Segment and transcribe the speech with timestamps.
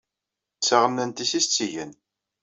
[0.57, 1.91] D taɣennant-is i as-tt-igan.